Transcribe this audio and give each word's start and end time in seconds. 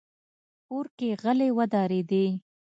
کور 0.67 0.85
کې 0.97 1.09
غلې 1.21 1.49
ودرېدې. 1.57 2.25